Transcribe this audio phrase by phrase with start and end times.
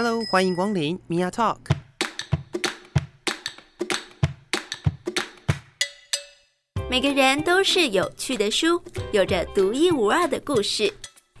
[0.00, 1.56] Hello，欢迎光临 Mia Talk。
[6.88, 8.80] 每个人都是有趣的书，
[9.10, 10.94] 有着独一无二的故事。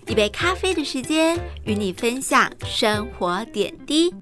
[0.08, 4.12] 一杯咖啡的时间，与你分享生活点滴。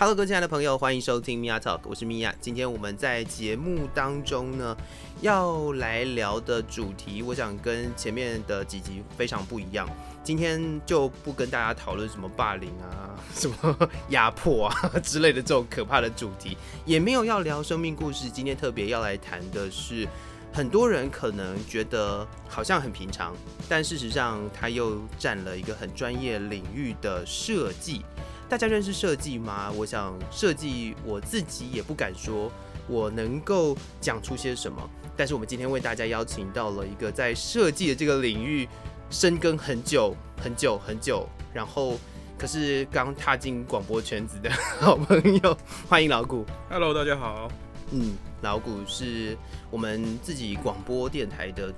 [0.00, 2.32] Hello，各位亲爱的朋友，欢迎收听 Mia Talk，我是 Mia。
[2.40, 4.74] 今天我们在节目当中呢，
[5.20, 9.86] 要来聊的主题，我想跟前面的几集非常不一样。
[10.24, 16.56] 今天就不跟大家讨论什么霸凌啊、 什么压迫啊 之类的这种可怕的主题，
[16.86, 18.30] 也没有要聊生命故事。
[18.30, 20.08] 今天特别要来谈的是。
[20.52, 23.32] 很多人可能觉得好像很平常，
[23.68, 28.04] 但事实上它又占了一个很专业领域的设计。
[28.50, 29.70] 大家认识设计吗？
[29.76, 32.50] 我想设计我自己也不敢说
[32.88, 34.82] 我能够讲出些什么。
[35.16, 38.68] 但是我们今天为大家邀请到了一个在设计的这个领域
[39.08, 41.96] 深耕很久很久很久，然后
[42.36, 45.56] 可是刚踏进广播圈子的好朋友，
[45.88, 46.44] 欢迎老谷。
[46.68, 47.48] Hello，大家好。
[47.92, 49.38] 嗯，老谷是
[49.70, 51.72] 我们自己广播电台的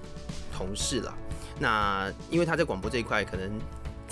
[0.50, 1.14] 同事啦。
[1.60, 3.50] 那因为他在广播这一块可能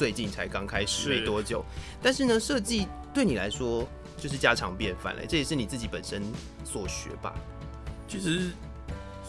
[0.00, 1.62] 最近才刚开始没多久，
[2.02, 5.20] 但是呢，设计对你来说就是家常便饭了。
[5.28, 6.22] 这也是你自己本身
[6.64, 7.34] 所学吧？
[8.08, 8.50] 其实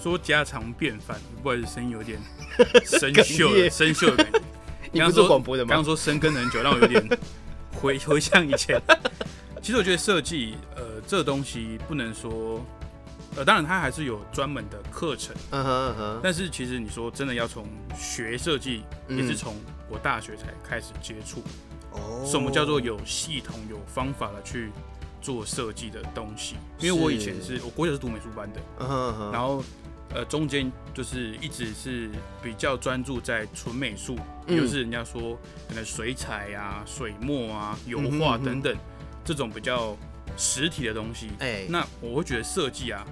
[0.02, 2.18] 说家常便饭，不好意思，声音有点
[2.86, 4.42] 生锈， 生锈的感觉。
[4.94, 5.72] 你刚刚说广播的吗？
[5.72, 7.06] 刚刚说深耕很久，让我有点
[7.74, 8.82] 回回想以前。
[9.62, 12.66] 其实我觉得设计，呃，这个东西不能说，
[13.36, 16.20] 呃，当然它还是有专门的课程，嗯哼嗯哼。
[16.22, 17.66] 但是其实你说真的要从
[17.96, 19.56] 学设计，也是从
[19.90, 21.42] 我大学才开始接触。
[21.92, 22.24] 哦。
[22.26, 24.72] 什么叫做有系统、有方法的去
[25.22, 26.56] 做设计的东西？
[26.80, 29.32] 因为我以前是我国小是读美术班的，嗯哼嗯哼。
[29.32, 29.64] 然后，
[30.14, 32.10] 呃，中间就是一直是
[32.44, 35.38] 比较专注在纯美术，也就是人家说
[35.70, 38.76] 可能水彩啊、水墨啊、油画等等。
[39.24, 39.96] 这种比较
[40.36, 43.06] 实体的东西，哎、欸，那我会觉得设计啊，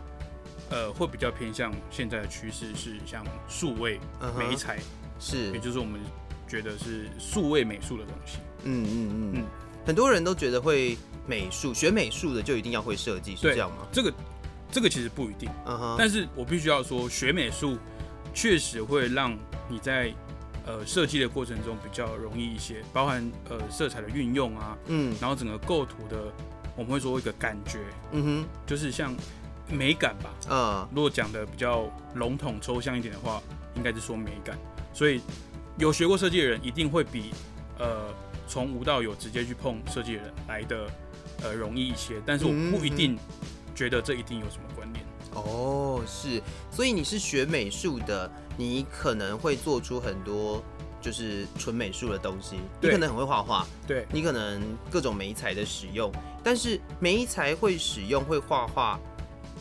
[0.70, 4.00] 呃，会比较偏向现在的趋势是像数位
[4.38, 4.80] 美彩，
[5.20, 6.00] 是，也就是我们
[6.48, 8.38] 觉得是数位美术的东西。
[8.64, 9.46] 嗯嗯嗯嗯，
[9.86, 10.98] 很多人都觉得会
[11.28, 13.88] 美术学美术的就一定要会设计，是这样吗？
[13.92, 14.14] 这个
[14.72, 15.50] 这个其实不一定，
[15.98, 17.78] 但是我必须要说，学美术
[18.34, 19.38] 确实会让
[19.68, 20.14] 你在。
[20.66, 26.32] 呃，设计的过程中比较容易一些，包含呃色彩的运用啊，嗯，然后整个构图的，
[26.76, 27.80] 我们会说一个感觉，
[28.12, 29.16] 嗯哼，就是像
[29.70, 33.42] 美感吧，嗯，如果讲的比较笼统抽象一点的话，
[33.76, 34.58] 应该是说美感。
[34.94, 35.22] 所以
[35.78, 37.32] 有学过设计的人，一定会比
[37.78, 38.14] 呃
[38.48, 40.88] 从无到有直接去碰设计的人来的
[41.44, 43.18] 呃容易一些，但是我不一定
[43.76, 45.06] 觉得这一定有什么关联。
[45.34, 46.42] 哦，是，
[46.72, 48.30] 所以你是学美术的。
[48.58, 50.62] 你可能会做出很多
[51.00, 56.12] 就是纯美术的东西，你可能很会画画，对，你可能各种媒材的使用，
[56.44, 59.00] 但是媒材会使用会画画，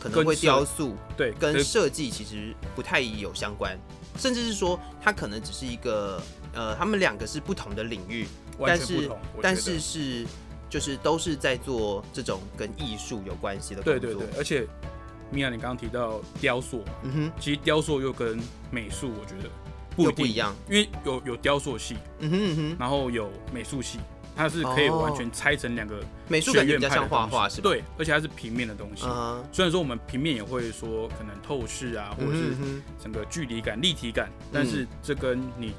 [0.00, 3.78] 可能会雕塑，对，跟设计其实不太有相关，
[4.18, 6.20] 甚至是说它可能只是一个
[6.52, 8.26] 呃，他们两个是不同的领域，
[8.66, 9.10] 但是
[9.42, 10.26] 但是是
[10.70, 14.66] 就是都是在做这种跟艺术有关系的工作，对对对，而且。
[15.30, 19.50] 米娅，你刚刚提到雕塑，嗯哼，其实雕塑又跟美术，我觉得
[19.94, 23.98] 不不一样，因为有有雕塑系，嗯哼嗯哼，然后有美术系，
[24.38, 26.32] 它是可以完全拆成两个学院派的东西。
[26.32, 27.62] 美术感觉比较像画画，是吧？
[27.68, 29.04] 对，而且它是平面的东西。
[29.04, 29.42] Uh huh.
[29.52, 32.54] 虽然说我们平面也会说可能透视啊，或者是
[33.02, 35.74] 整个距离感、立体感，但是这跟你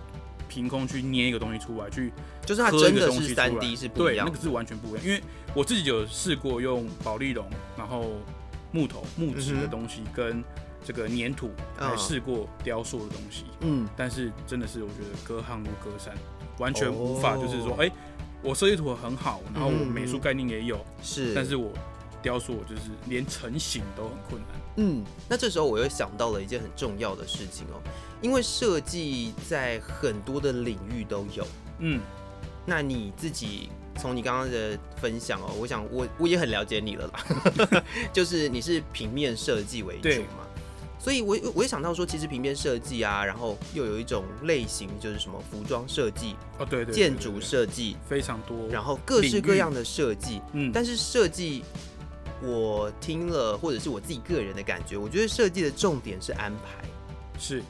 [0.48, 2.12] 凭空去捏一个东西出来，去
[2.46, 5.06] 就是它真的是三 D 是不一样，那个是完全不一样。
[5.06, 5.24] 因为
[5.56, 8.12] 我自己有试过用保利龙，然后。
[8.72, 10.44] 木头、木质的东西跟
[10.86, 11.50] 这个粘土
[11.80, 16.14] 来试过雕塑的东西，嗯，但是真的是我觉得隔行如隔山，
[16.60, 17.92] 完全无法就是说，哎、欸，
[18.42, 21.72] 我设计图很好，然后我美术概念也有，是，但是我
[22.22, 24.62] 雕塑就是连成型都很困难。
[24.78, 27.82] 嗯，那这时候我又想到了一件很重要的事情哦，
[28.22, 31.48] 因为设计在很多的领域都有，
[31.80, 32.00] 嗯，
[32.66, 33.70] 那你自己。
[34.02, 37.84] 从你刚刚的分享哦，我想我我也很了解你了啦，
[38.14, 40.48] 就是你是平面设计为主嘛，
[41.00, 51.64] 所以我我也想到说，其实平面设计啊，然后又有一种类型就是什么服装设计哦，对对，建筑设计非常多，然后各式各样的设计，嗯，但是设计
[52.44, 56.84] 我听了或者是我自己个人的感觉，我觉得设计的重点是安排，
[57.40, 57.64] 是，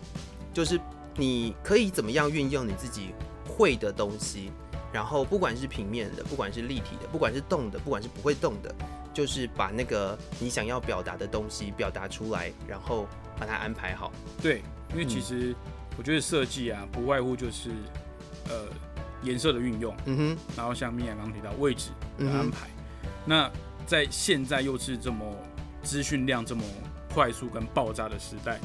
[0.51, 0.79] 就是
[1.15, 3.09] 你可以怎么样运用你自己
[3.47, 4.51] 会的东西。
[4.91, 8.73] 然后不管是平面的，不管是立体的，不管是动的，不管是不会动的，
[9.13, 13.07] 就是把那个你想要表达的东西表达出来，然后
[13.37, 14.11] 把它安排好。
[14.41, 14.61] 对，
[14.91, 15.55] 因为其实
[15.97, 17.69] 我觉得设计啊，不外乎就是，
[18.47, 18.67] 呃，
[19.23, 22.67] 颜色的运用，嗯哼，然后像米娅刚刚提到位置的安排，
[23.03, 23.51] 嗯、那
[23.85, 25.25] 在现在又是这么
[25.83, 26.63] 资讯量这么
[27.13, 28.59] 快速跟爆炸的时代，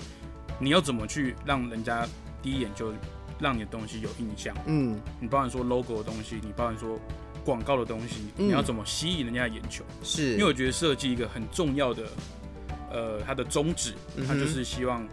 [0.61, 2.07] 你要怎么去让人家
[2.43, 2.93] 第一眼就
[3.41, 4.55] 让你的东西有印象？
[4.67, 6.99] 嗯，你包含说 logo 的东西，你包含说
[7.45, 9.85] 广告的东西，嗯、你要怎么吸引人家的眼球？
[10.03, 12.03] 是，因为我觉得设计一个很重要的，
[12.91, 13.95] 呃，它的宗旨，
[14.27, 15.07] 它就是希望，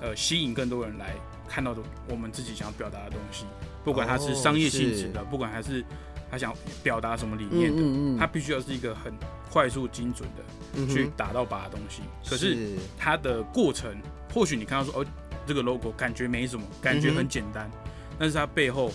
[0.00, 1.14] 呃，吸引更多人来
[1.48, 3.44] 看到的我们自己想要表达的东西，
[3.84, 5.84] 不管它是商业性质的，不管还是
[6.30, 6.52] 他想
[6.82, 9.12] 表达什么理念的，它必须要是一个很
[9.50, 12.02] 快速精准的去打到靶的东西。
[12.28, 13.96] 可是它的过程，
[14.34, 15.06] 或许你看到说哦，
[15.46, 17.70] 这个 logo 感觉没什么，感觉很简单，
[18.18, 18.90] 但是它背后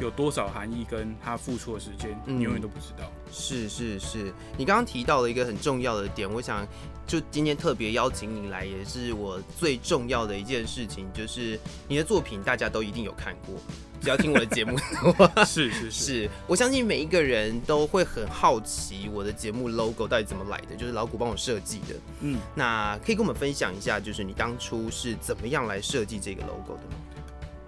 [0.00, 3.10] 有多少含义，跟他付出的时间，你永远都不知道。
[3.32, 6.66] 是是是，你刚刚提到了一个很重要的点，我想。
[7.06, 13.54] 就今天特别邀请你来，也是我最重要的一件事情，就是你的作品大家都一定有看过，
[14.00, 21.94] 只要听我的节目的话， 是是是，是，我相信每一个人都会很好奇我的节目 logo 到底怎么来的，就是老古帮我设计的。
[22.22, 26.96] 嗯，那可以跟我们分享一下，就是你当初是怎么样来设计这个 logo 的吗？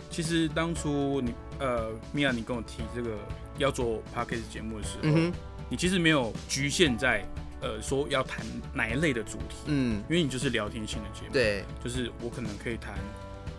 [0.09, 3.11] 其实当初你呃，米娅，你跟我提这个
[3.59, 5.33] 要做 podcast 节目的时候，嗯，
[5.69, 7.25] 你其实没有局限在。
[7.63, 8.45] 呃，说要谈
[8.75, 9.57] 哪一类的主题？
[9.65, 12.95] 嗯，因为你就是聊天性的节目，对，就是我可能可以谈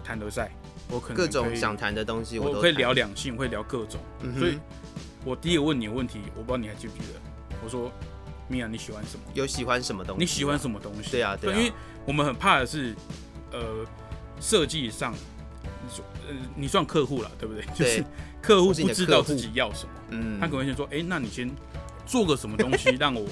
[0.03, 0.51] 谈德赛，
[0.87, 3.99] 我可能各种想谈的东西我，我会聊两性，我会聊各种。
[4.21, 4.59] 嗯、所以，
[5.25, 7.19] 我第一个问你的问题，我不知道你还记不记得？
[7.63, 7.91] 我说，
[8.47, 9.23] 米娅，你喜欢什么？
[9.33, 10.19] 有喜欢什么东西？
[10.19, 11.09] 你喜欢什么东西？
[11.09, 11.73] 对啊，对啊，因为
[12.05, 12.95] 我们很怕的是，
[13.51, 13.83] 呃，
[14.39, 15.13] 设计上，
[16.27, 17.63] 呃，你算客户了，对不对？
[17.73, 18.03] 就是
[18.41, 21.49] 客户不知道自己要什么，嗯，他可能会先说，哎、欸，那你先
[22.05, 23.25] 做个什么东西让我。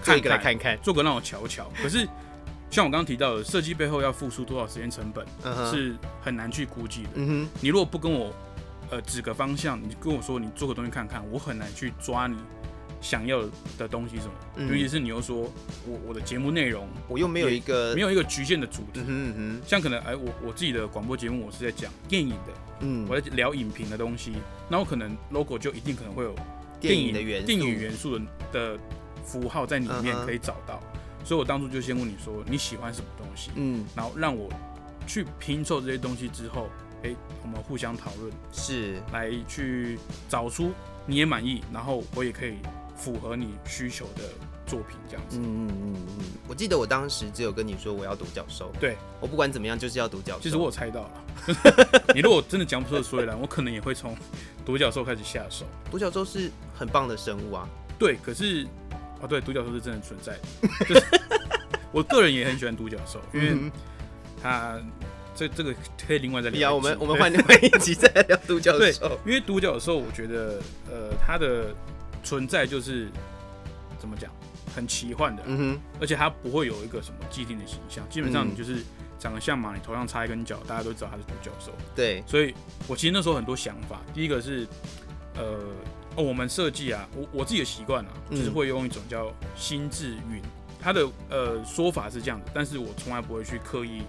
[0.00, 1.68] 做一个来看看，做个让我瞧瞧。
[1.82, 2.08] 可是，
[2.70, 5.70] 像我刚刚提到的，设计背后要付出多少时间成本，uh.
[5.70, 7.10] 是很难去估计的。
[7.16, 8.32] 嗯哼，你如果不跟我
[8.90, 12.36] 呃指个方向，你跟我说你做个东西看看，我很难去抓你
[13.02, 13.42] 想要
[13.76, 14.32] 的东西什么。
[14.56, 15.42] 嗯、尤其是你又说
[15.86, 19.02] 我我的节目内容，我又没有一个没有一个局限的主题。
[19.06, 24.32] 嗯哼，像可能哎、欸，我我自己的广播节目，我是在讲电影的，嗯，我在聊影评的东西，
[24.70, 26.34] 那我可能 logo 就一定可能会有
[26.80, 28.78] 电影的元素电影元素的的。
[29.24, 31.28] 符号在里面可以找到，uh.
[31.28, 34.50] 所以我当初就先问你说你喜欢什么东西，嗯，然后让我
[35.06, 36.68] 去拼凑这些东西之后，
[37.04, 39.96] 哎、欸，我们互相讨论，是来去
[40.28, 40.72] 找出
[41.06, 42.54] 你也满意，然后我也可以
[43.02, 44.22] 符合你需求的
[44.64, 45.38] 作品这样子。
[45.38, 50.40] 嗯嗯嗯嗯，我记得我当时只有跟你说我要独角兽，对，我不管怎么样就是要独角兽。
[50.40, 54.16] 其实我有猜到了， 你如果真的讲不出的所以然，我可能也会从
[54.64, 55.66] 独角兽开始下手。
[55.90, 57.68] 独角兽是很棒的生物啊，
[57.98, 58.66] 对，可是。
[59.20, 61.06] 哦，对，独角兽是真的存在的，就是
[61.92, 63.70] 我个人也很喜欢独角兽，因为
[64.42, 64.76] 它
[65.32, 65.72] 这这个
[66.04, 66.74] 可以另外再聊。
[66.74, 69.16] 我们我们换 另外一集再聊独角兽。
[69.24, 70.60] 因为独角兽，我觉得
[70.90, 71.72] 呃，它的
[72.22, 73.08] 存在就是
[73.98, 74.30] 怎么讲，
[74.74, 78.82] 很奇幻的，嗯哼，而且它不会有一个什么既定的形象，基本上你就是
[79.18, 81.72] 长得像马，你头上插一根角，大家都知道他是独角兽。
[81.94, 82.54] 对，所以
[82.86, 84.66] 我其实那时候很多想法，第一个是
[85.34, 85.58] 呃。
[86.14, 90.42] 哦，我们设计啊，我我自己的习惯啊，就是会用一种叫心智云，
[90.78, 94.02] 它的呃说法是这样子，但是我从来不会去刻意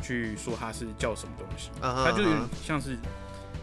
[0.00, 2.96] 去说它是叫什么东西，它就有点像是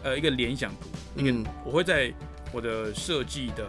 [0.04, 2.14] 呃一个联想图，一个、嗯、我会在
[2.52, 3.66] 我的设计的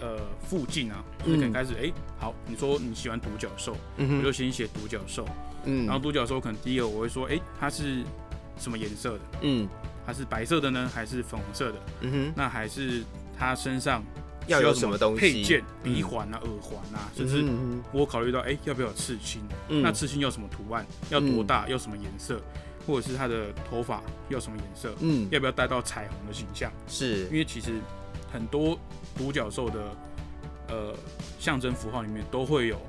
[0.00, 5.26] 呃附近啊，就可以开始哎、欸，好，你说你喜欢独角兽，嗯、我就先写独角兽，
[5.64, 8.02] 嗯，然后独角兽可能第一个我会说，哎、欸，它是
[8.58, 9.20] 什么颜色的？
[9.42, 9.68] 嗯，
[10.06, 11.78] 它是白色的呢，还是粉红色的？
[12.02, 13.02] 嗯哼，那还是。
[13.38, 14.02] 它身上
[14.46, 15.20] 要有什么东西？
[15.20, 17.44] 配件、鼻环啊、耳环啊，甚至
[17.92, 19.42] 我考虑到，哎，要不要有刺青？
[19.68, 20.86] 那刺青要什么图案？
[21.10, 21.68] 要多大？
[21.68, 22.40] 要什么颜色？
[22.86, 24.94] 或者是他的头发要什么颜色？
[25.00, 26.72] 嗯，要不要带到彩虹的形象？
[26.88, 27.72] 是，因为其实
[28.32, 28.78] 很多
[29.16, 29.80] 独角兽的
[30.68, 30.94] 呃
[31.38, 32.80] 象征符号里面都会有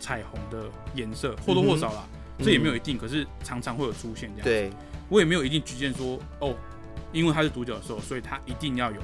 [0.00, 2.04] 彩虹的颜色，或多或少啦，
[2.38, 4.44] 这也没有一定，可是常常会有出现这样。
[4.44, 4.70] 对，
[5.08, 6.54] 我也没有一定局限说，哦，
[7.12, 9.00] 因为它是独角兽，所以它一定要有。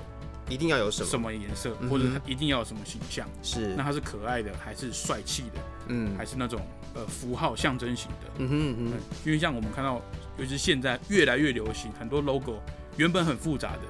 [0.51, 3.27] 一定要有什么什么颜色，或者它一定要有什么形象？
[3.43, 5.61] 是，那它是可爱的，还是帅气的？
[5.89, 6.61] 嗯，还是那种
[6.93, 8.31] 呃符号象征型的？
[8.41, 8.99] 嗯哼嗯哼。
[9.25, 10.03] 因为像我们看到，
[10.37, 12.61] 尤其是现在越来越流行，很多 logo
[12.99, 13.81] 原本很复杂的，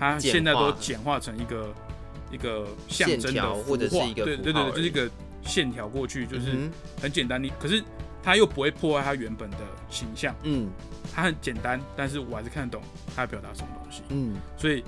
[0.00, 1.74] 它现在都简化成一个
[2.32, 5.08] 一个象征的或者是一个对对对，就是一个
[5.42, 6.68] 线条过去，就是
[7.00, 7.40] 很简单。
[7.40, 7.80] 你可是
[8.22, 9.58] 它又不会破坏它原本的
[9.90, 10.34] 形象。
[10.42, 10.68] 嗯，
[11.14, 12.82] 它很简单，但是我还是看得懂
[13.14, 14.02] 它要表达什么东西。
[14.08, 14.82] 嗯，所以。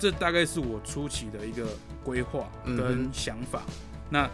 [0.00, 1.66] 这大概是我初期的一个
[2.02, 3.64] 规划跟想法。
[3.66, 3.74] 嗯、
[4.08, 4.30] 那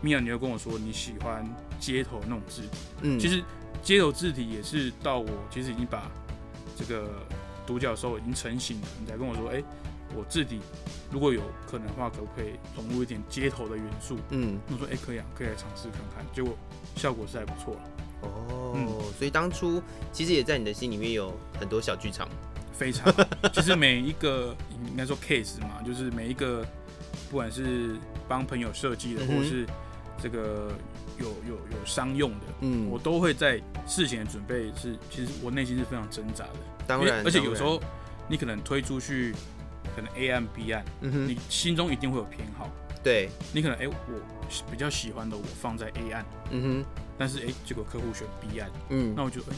[0.00, 3.40] 米娅，你又跟我说你喜欢街头那种字体，嗯，其实
[3.80, 6.10] 街头字体也是到我其实已经把
[6.76, 7.08] 这个
[7.68, 9.62] 独角兽已经成型了，你才跟我说，哎，
[10.16, 10.58] 我自己
[11.12, 14.16] 如果有可能的话，可不可以融入一点街头的元素？
[14.30, 16.24] 嗯，我说哎、欸，可以啊，可以来尝试看看。
[16.34, 16.56] 结果
[16.96, 17.80] 效果是还不错了。
[18.22, 22.26] 哦、嗯，所以当初其实也在你的心里面有很多小剧场，
[22.72, 23.14] 非常。
[23.52, 24.56] 其实每一个
[24.88, 26.64] 应该说 case 嘛，就是每一个
[27.28, 29.66] 不管是帮朋友设计的，或是
[30.22, 30.72] 这个
[31.18, 36.60] 有有有商用的，嗯，我都会在事前的准备是，其实我内心是非常挣扎的。
[36.88, 37.80] 当然，而且有时候
[38.26, 39.32] 你可能推出去。
[39.96, 42.70] 可能 A 案 B 案，嗯哼，你心中一定会有偏好。
[43.02, 43.94] 对，你可能哎、欸，我
[44.70, 49.56] 比较喜欢的我放在 A 案，嗯哼，但是哎、欸，结果客户选 B 案，嗯，那我就哎、欸，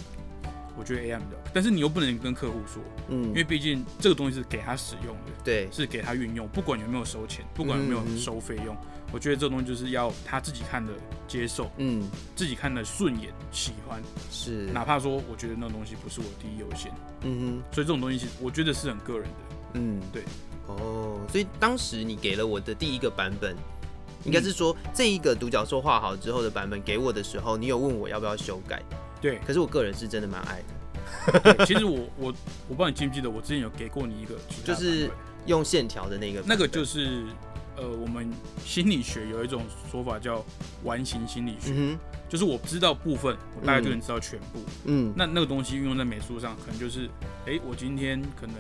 [0.81, 10.91] 我觉得 AM 的，但是你又不能跟客户说，嗯，因为毕竟这个东西是给他使用的，对，是给他运用，不管有没有收钱，不管有没有收费用，嗯、我觉得这个东西就是要他自己看的
[11.29, 16.91] 接受，嗯，自己看的顺眼喜欢，是，哪怕说我觉得那个东西不是我第一优先，
[17.25, 19.57] 嗯哼，所以这种东西我觉得是很个人的。
[19.75, 20.23] 嗯，对，
[20.67, 23.55] 哦，所以当时你给了我的第一个版本，
[24.25, 28.83] 应该是说这一个独角兽画好之后的版本给我的时候，你有问我要不要修改？
[29.21, 31.67] 对，可是我个人是真的蛮爱的。
[31.67, 32.35] 其实我我
[32.69, 34.35] 我不知道你记不记得，我之前有给过你一个，
[34.65, 35.11] 就是
[35.47, 37.25] 用线条的那个，那个就是
[37.77, 38.31] 呃，我们
[38.65, 40.45] 心理学有一种说法叫
[40.85, 41.99] 完形心理学，嗯、
[42.29, 44.61] 就是我知道部分，我大概就能知道全部。
[44.85, 47.07] 嗯，那那个东西运用在美术上，可能就是，
[47.47, 48.55] 哎、欸，我今天可能。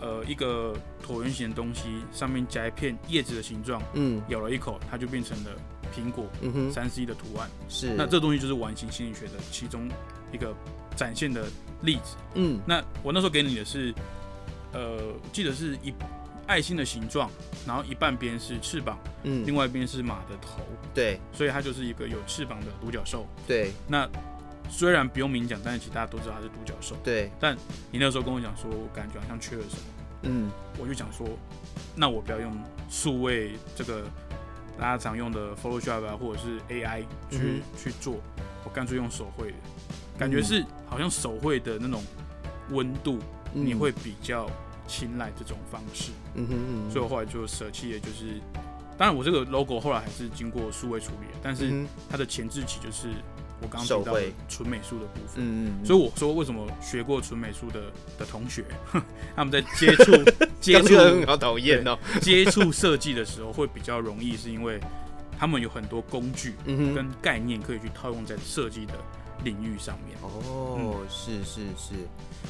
[0.00, 0.72] 呃，一个
[1.04, 1.82] 椭圆形的东西，
[2.12, 5.50] 上面夹一片叶子的形状，嗯，咬了一口，它就变成了
[5.94, 7.94] 苹果，嗯哼，三 C 的图案，是。
[7.96, 9.88] 那这东西就是完形心理学的其中
[10.32, 10.54] 一个
[10.96, 11.46] 展现的
[11.82, 12.60] 例子，嗯。
[12.66, 13.94] 那我那时候给你的是，
[14.72, 15.92] 呃，记得是一
[16.46, 17.30] 爱心的形状，
[17.66, 20.62] 然后一半边是翅膀，嗯，另外一边是马的头，
[20.94, 23.72] 对，所以它就是一个有翅膀的独角兽，对。
[23.86, 24.08] 那
[24.70, 26.96] 虽然不用明讲，但是其实大家都知道它是独角兽。
[27.04, 27.30] 对。
[27.40, 27.56] 但
[27.90, 29.82] 你那时候跟我讲说，我感觉好像缺了什么。
[30.22, 30.50] 嗯。
[30.78, 31.26] 我就想说，
[31.96, 32.52] 那我不要用
[32.88, 34.04] 数位这个
[34.78, 38.16] 大家常用的 Photoshop 啊，或者是 AI 去、嗯、去做，
[38.64, 39.56] 我干脆用手绘的，
[40.18, 42.02] 感觉是好像手绘的那种
[42.70, 43.18] 温度，
[43.52, 44.48] 你会比较
[44.86, 46.12] 青睐这种方式。
[46.34, 46.90] 嗯哼嗯哼。
[46.92, 48.40] 所以我后来就舍弃了，就是
[48.96, 53.08] 当然我这个 logo 后来还是经过数位处理，但是它的前置期就是。
[53.60, 54.16] 我刚刚提到
[54.48, 57.80] 纯美术的部分，嗯嗯，所以我说为什么学过纯美术的
[58.16, 58.64] 的同学，
[59.34, 60.12] 他们在接触
[60.60, 60.94] 接触
[61.26, 64.78] 好讨厌哦， 接触设计的时候会比较容易，是因为
[65.38, 68.94] 他们有很多工具跟概念可以去套用在设计的
[69.42, 70.16] 领域上面。
[70.22, 71.94] 哦，嗯、是是是，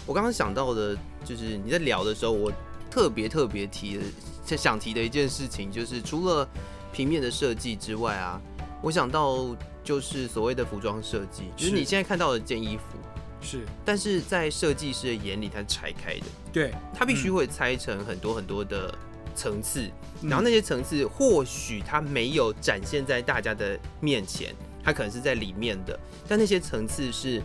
[0.05, 2.53] 我刚刚想到的就是你在聊的时候，我
[2.91, 3.99] 特别特别提
[4.47, 6.47] 的想提的一件事情，就是除了
[6.93, 8.38] 平面的设计之外啊，
[8.83, 9.57] 我想到。
[9.88, 12.99] 就是所谓的服装设计，就是你现在看到的件衣服，
[13.40, 18.95] 是，但是在设计师的眼里，它是拆开的，对，它必须会拆成很多很多的
[19.35, 19.90] 层次，
[20.21, 24.54] 嗯、然后那些层次或许它没有展现在大家的面前，
[24.85, 27.40] 它可能是在里面的，但那些层次是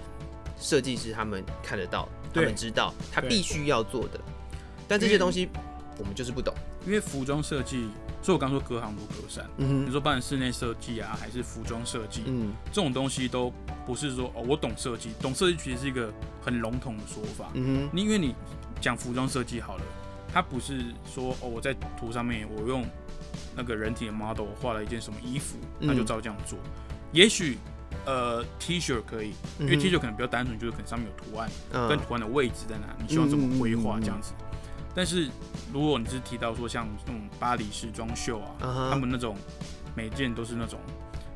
[0.59, 4.19] 设计师他们看得到，他们知道他必须要做的，
[4.85, 5.47] 但这些东西
[5.97, 6.53] 我们就是不懂，
[6.85, 7.88] 因为服装设计。
[8.23, 13.51] 所以我刚说隔行如隔山，嗯哼，比如说办室内设计啊，还是服装设计，嗯，这种东西都
[13.85, 16.09] 不是说哦，我懂设计，懂设计其实是一个
[16.41, 18.33] 很笼统的说法，嗯哼，你因为你
[18.79, 19.83] 讲服装设计好了，
[20.33, 22.85] 它不是说哦，我在图上面我用
[23.53, 27.57] 那个人体的 model 画了一件什么衣服，那就照这样做，嗯、也许
[28.05, 34.31] 呃 T 恤可以，因为 T 恤可能比较单纯，就是可能上面有图案，嗯、跟图案的位置在哪，你希望怎么规划这样子。
[34.95, 35.29] 但是，
[35.73, 38.89] 如果你是提到说像那种巴黎时装秀啊，uh huh.
[38.91, 39.35] 他们那种
[39.95, 40.79] 每件都是那种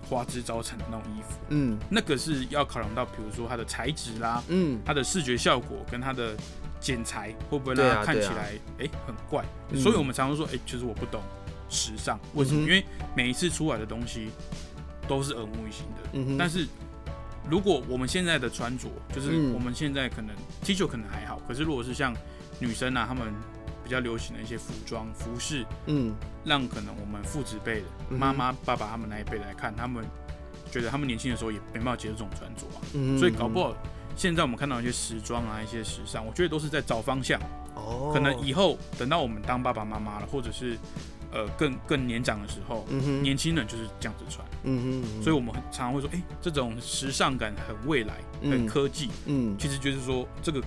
[0.08, 6.36] 花枝招展的那种衣服，嗯，那个是要考量到，比如说它的材质啦，嗯，它的视觉效果跟它的
[6.80, 8.78] 剪裁会不会让它看起来哎、啊。
[8.78, 11.22] 啊欸、很怪，嗯、所以我们常常说，哎、欸，其实我不懂
[11.68, 12.62] 时尚，为什么？
[12.62, 12.86] 嗯、因为
[13.16, 14.30] 每一次出来的东西
[15.08, 16.68] 都是耳目一新的，但是
[17.50, 22.16] 如果我们现在的穿着，就是我们现在可能 T 恤可能还好，可是如果是像
[22.60, 23.34] 女生啊，她们
[23.84, 30.04] 比较流行的一些服装服饰，嗯，让可能我们父子辈的妈妈、爸爸他们那一辈来看，他们
[30.72, 33.74] 觉得他们年轻的时候也没办法接受这种穿着啊，嗯，所以搞不好
[34.16, 37.40] 现在我们看到一些时装啊，一些时尚，我觉得都是在找方向。
[37.76, 40.76] 哦，可能以后等到我们当爸爸妈妈了，或者是
[41.32, 50.62] 呃更更年长的时候，嗯哼，年轻人就是这样子穿，嗯哼，所以我们常常会说，哎，这种时尚感很未来，很科技，嗯，其实就是说这个。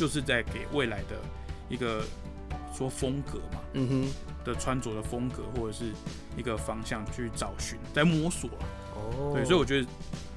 [0.00, 1.20] 就是在给未来的
[1.68, 2.02] 一个
[2.74, 4.08] 说风格嘛，嗯哼，
[4.46, 5.92] 的穿着的风格或者是
[6.38, 8.64] 一个方向去找寻，在摸索啊。
[8.94, 9.86] 哦，对，所以我觉得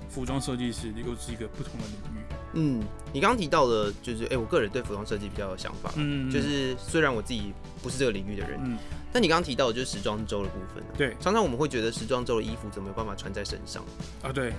[0.09, 2.23] 服装设计师又是一个不同的领域。
[2.55, 8.77] 嗯，你刚刚提到的，就是哎、欸，我个人对服装设计比较有想法，嗯，就是虽然我自己不是这个领域的人，嗯，
[9.13, 13.81] 但你刚刚提到的就是时装周的部分，对，常常我们会觉得时装周的衣服怎么有办法穿在身上
[14.21, 14.29] 啊？
[14.33, 14.53] 对，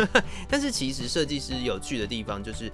[0.50, 2.70] 但是其实设计师有趣的地方就是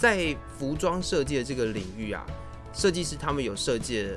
[0.00, 2.24] 在服装设计的这个领域啊，
[2.72, 4.08] 设计师他们有设计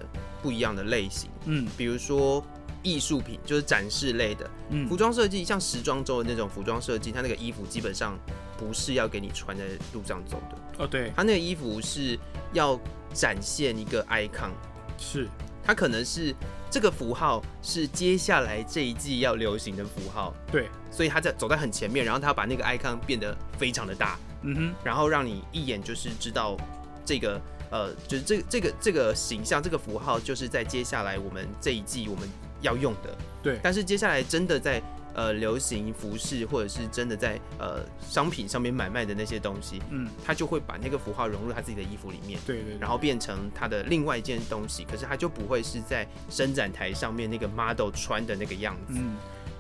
[0.42, 2.42] 不一样的类型，嗯，比如说。
[2.86, 8.20] 艺术品就是展示类的，嗯，服装设计像时装周的那种服装设计，它那个衣服基本上
[8.58, 9.64] 不是要给你穿在
[9.94, 12.20] 路上走的，哦，对，它那个衣服是
[12.52, 12.78] 要
[13.14, 14.52] 展现一个 icon，
[14.98, 15.30] 是，
[15.64, 16.36] 它可能是
[16.70, 26.56] 这个符号是接下来这一季要流行的符号，对，所以它在走在很前面，然后它把那个 icon 变得非常的大，嗯哼，然后让你一眼就是知道
[27.04, 32.30] 这个呃，就是这个这个这个形象这个符号就是在接下来我们这一季我们。
[32.64, 34.82] 要用的，对，但是接下来真的在
[35.14, 49.18] 呃流行服饰或者是真的在呃商品上面买卖的那些东西，嗯，他就会把那个符号融入他自己的衣服里面，对对，对，然后变成他的另外一件东西，可是他就不会是在伸展台上面那个 model 穿的那个样子，嗯，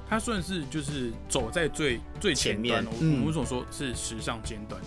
[0.09, 4.81] 他算是就是走在最最前面，我们为什么说是时尚尖端？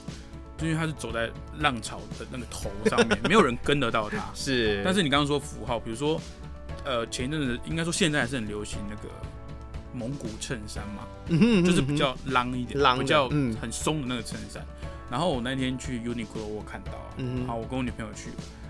[0.59, 6.21] 就因为它是走在浪潮的那个头上面， 没有人跟得到它，是，但是你刚刚说符号，比如说。
[6.85, 9.09] 呃，前一阵子应该说现在还是很流行那个
[9.93, 14.89] 蒙古衬衫嘛，嗯哼嗯哼，就是比较浪一点，比较很松的那个衬衫，嗯。
[15.11, 18.29] 然后我那天去 Uniqlo 我看到，嗯，好，我跟我女朋友去，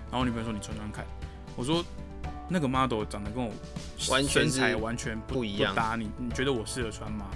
[0.09, 1.05] 然后我女朋友说你穿穿看，
[1.55, 1.85] 我说
[2.49, 3.51] 那个 model 长得跟我
[3.97, 7.27] 身材完全不，不一样，你，你觉得我适合穿吗？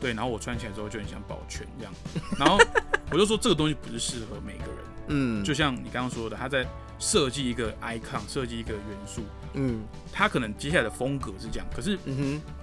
[0.00, 1.92] 对，然后我穿起来之后就很像保全这样，
[2.38, 2.58] 然后
[3.12, 4.76] 我就说这个东西不是适合每个人，
[5.08, 6.66] 嗯，就像你刚刚说的，他在。
[6.98, 9.20] 设计一个 icon，设计一个元素，
[9.52, 11.98] 嗯，他可能接下来的风格是这样，可是，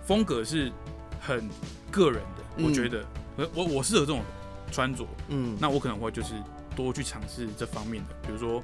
[0.08, 0.72] 风格是
[1.22, 1.48] 很
[1.92, 3.06] 个人的，嗯、我觉得，
[3.54, 4.24] 我我适合这种
[4.72, 6.34] 穿着，嗯，那我可能会就是
[6.76, 8.60] 多去尝试这方面的，比如说，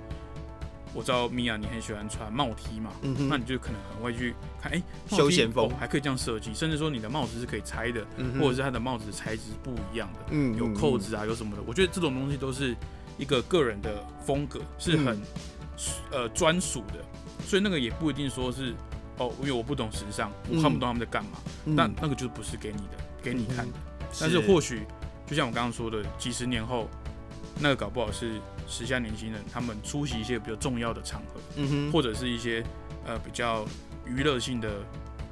[0.94, 2.92] 我知道米娅你很喜欢穿帽 T 嘛，
[3.30, 12.76] 那你就可能很会去看，哎、欸，休闲风、哦、还可以这样设计，甚至说你的帽子是可以拆的，嗯、或者是它的帽子的材质不一样的，嗯，有扣子啊，有什么的，我觉得这种东西都是
[13.18, 15.16] 一个个人的风格，是很。
[15.16, 15.22] 嗯。
[16.12, 16.96] 呃，专属的，
[17.48, 18.76] 所以那个也不一定说是
[19.18, 23.66] 哦，因为我不懂时尚，我看不懂他们在干嘛，嗯，但那个就不是给你的，给你看
[24.20, 24.42] 但是。
[24.42, 24.86] 或许
[25.26, 26.90] 就像我刚刚说的，几十年后，
[27.62, 32.64] 那个搞不好是时下年轻人他们出席一些比较重要的场合，嗯哼，或者是一些
[33.06, 33.66] 呃比较
[34.06, 34.70] 娱乐性的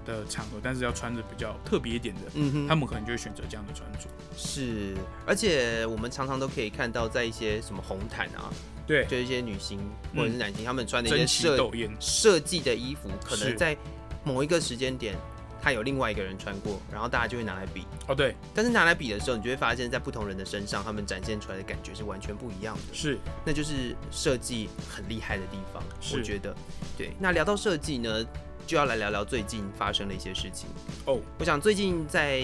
[0.06, 4.10] 的场合，但是要穿着比较特别一点的，嗯哼，他们可能就会选择这样的穿着。
[4.36, 4.96] 是，
[5.26, 8.52] 而且我们常常都可以看到，在一些什么红毯啊。
[8.88, 9.78] 对，就一些女星
[10.16, 11.70] 或者是男星，嗯、他们穿的一些设
[12.00, 13.76] 设计的衣服，可能在
[14.24, 15.14] 某一个时间点，
[15.62, 17.84] 他有另外一个人穿过，然后大家就会拿来比。
[18.08, 18.36] 哦，对。
[18.54, 22.94] 但是拿来比的时候，你就会发现，在不同人的身上，他们展现出来的感觉是完全不一样的。
[22.94, 25.84] 是，那就是设计很厉害的地方。
[26.14, 26.56] 我觉得，
[26.98, 27.12] 对。
[27.20, 28.26] 那聊到设计呢？
[28.66, 30.68] 就要来聊聊最近发生的一些事情
[31.06, 31.14] 哦。
[31.14, 31.22] Oh.
[31.40, 32.44] 我想最近在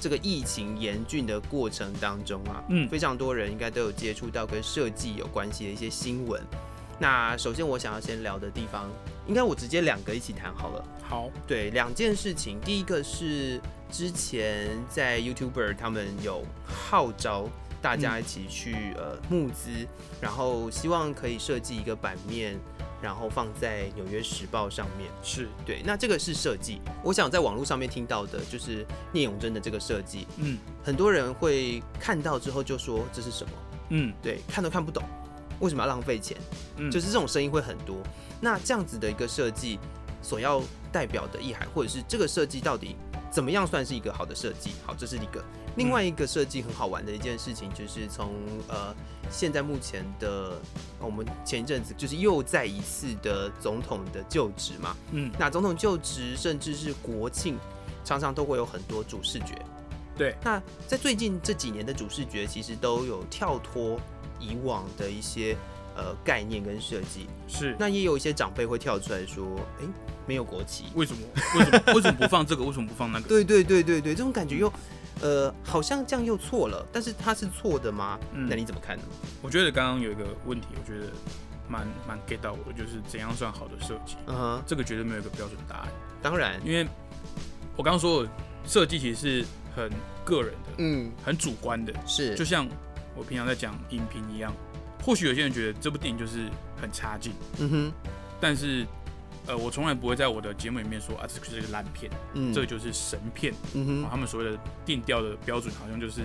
[0.00, 6.40] 这个疫情严峻的过程当中啊，嗯，非常多人应该都有接触到跟设计有关系的一些新闻。
[6.98, 8.90] 那首先我想要先聊的地方，
[9.26, 10.84] 应该我直接两个一起谈好了。
[11.02, 12.58] 好，对，两件事情。
[12.60, 17.48] 第一个是之前在 YouTuber 他们有号召
[17.80, 19.70] 大家一起去呃募资，
[20.20, 22.58] 然后希望可以设计一个版面。
[23.02, 25.82] 然后放在《纽约时报》上面，是对。
[25.84, 33.50] 那这个是设计，我想在网络上面听到的就是聂永真的这个设计，嗯，很多人会看到之后就说这是什么，
[33.90, 35.04] 嗯，对，看都看不懂，
[35.60, 36.36] 为什么要浪费钱？
[36.76, 37.96] 嗯，就是这种声音会很多。
[38.40, 39.78] 那这样子的一个设计
[40.22, 42.96] 所要代表的意涵，或者是这个设计到底
[43.30, 44.72] 怎么样算是一个好的设计？
[44.84, 45.42] 好，这是一个。
[45.76, 48.32] 另外一个设计很好玩的一件事情，就是从
[48.66, 48.94] 呃
[49.30, 50.58] 现在目前的
[50.98, 57.58] 我们前一阵子就是又再一次的总统的就职嘛，嗯，那总统就职甚至是国庆，
[58.04, 59.54] 常常都会有很多主视觉。
[60.16, 64.00] 对，那在最近这几年的主视觉，其实都有跳脱
[64.38, 65.56] 以往的一些
[65.96, 67.26] 呃概念跟设计。
[67.48, 69.44] 是，那也有一些长辈会跳出来说，
[69.78, 69.88] 哎、欸，
[70.26, 71.20] 没有国旗，为什么？
[71.54, 71.92] 为什么？
[71.94, 72.64] 为什么不放这个？
[72.64, 73.28] 为什么不放那个？
[73.28, 74.72] 对对对对对，这种感觉又。
[75.22, 78.20] 呃，好像这样又错了，但是它是错的吗？
[78.34, 79.02] 嗯，那你怎么看呢？
[79.40, 81.10] 我觉得刚刚有一个问题，我觉得
[81.66, 84.16] 蛮蛮 get 到我的，就是怎样算好的设计？
[84.26, 85.88] 嗯哼，这个绝对没有一个标准答案。
[86.22, 86.86] 当然，因为
[87.78, 88.26] 我刚刚说
[88.66, 89.90] 设计其实是很
[90.22, 92.68] 个人的，嗯，很主观的，是就像
[93.16, 94.52] 我平常在讲影评一样，
[95.02, 96.48] 或许有些人觉得这部电影就是
[96.80, 97.92] 很差劲，嗯哼，
[98.40, 98.86] 但是。
[99.48, 106.22] 呃，我从来不会在我的节目里面说啊，这个是一个烂片，嗯，这个就是神片，嗯哼，他们所谓的定调的标准好像就是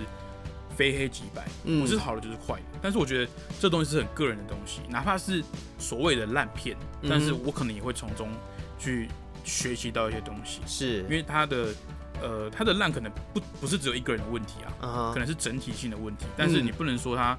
[0.76, 2.80] 非黑即白，嗯不是好的就是坏的。
[2.82, 5.40] 但是我觉得这东西是很个人的东西，哪怕是
[5.78, 6.76] 所谓的烂片，
[7.08, 8.28] 但是我可能也会从中
[8.76, 9.08] 去
[9.44, 11.68] 学习到一些东西，是因为它的
[12.22, 16.24] 呃它的烂可能不不是只有一个人的问题啊，可能是整体性的问题。
[16.36, 17.36] 但是你不能说他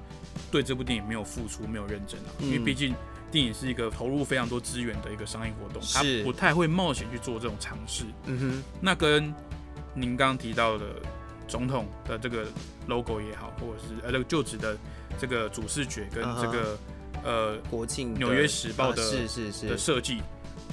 [0.50, 2.94] 对这部电影没有付出、没有认真啊，因为毕竟
[3.32, 8.04] 电影是一个投入非常多资源的一个商业活动，他不太会冒险去做这种尝试。
[8.26, 9.34] 嗯哼，那跟
[9.94, 10.84] 您刚刚提到的。
[11.46, 12.46] 总统的这个
[12.86, 14.74] logo 也好，或者是呃那个就职的
[15.18, 17.22] 这个主视觉跟这个、uh huh.
[17.22, 20.22] 呃国庆纽约时报的、uh, 是是是的设计，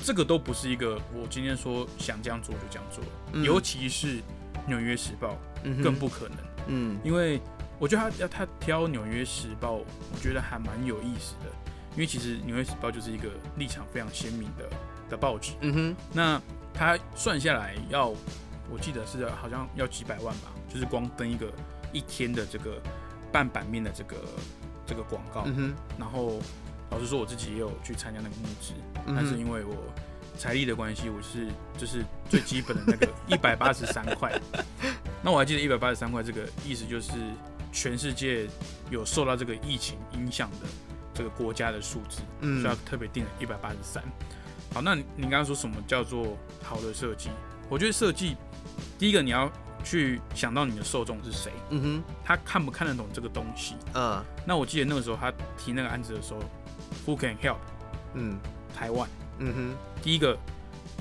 [0.04, 4.22] 这个都不是一个我今天说想这样做就这样做，嗯、尤其是
[4.68, 5.38] 纽约时报
[5.84, 6.38] 更不可能，
[6.68, 7.40] 嗯，因为
[7.80, 11.52] 我觉得他要他挑纽约时报，我觉得还蛮有意思的，
[11.94, 14.70] 因为其实纽约时报就是一个立场非常鲜明的
[15.10, 16.42] 的报纸，嗯哼，那
[16.74, 18.08] 他算下来要，
[18.70, 20.52] 我记得是好像要几百万吧。
[20.74, 21.52] 就是光登一个
[21.92, 22.82] 一天的这个
[23.30, 24.16] 半版面的这个
[24.86, 25.76] 这个广告，嗯、哼。
[26.00, 26.40] 然后
[26.91, 28.73] 老实说我自己也有去参加那个募资，
[29.08, 29.75] 嗯、但是因为我
[30.38, 34.39] 财力的关系，我是就是最基本的那个 一百八十三块。
[35.23, 37.12] 那我还记得一百八十三块这个意思就是
[37.71, 38.47] 全世界
[38.89, 40.67] 有受到这个疫情影响的
[41.13, 44.04] 这个国家的数字，嗯，所以要特别定了一百八十三。
[44.73, 47.30] 好，那你刚刚说什么叫做好的设计？
[47.69, 48.36] 我觉得设计
[48.99, 49.51] 第一个你要。
[49.84, 53.73] 去想到你的受众是谁，嗯哼，他看不看得懂这个东西？
[53.95, 56.39] 嗯，那我记得那个时候他提那个案子的时候
[57.06, 57.58] ，Who can help？
[58.13, 58.38] 嗯，
[58.76, 60.38] 台湾，嗯哼，第一个，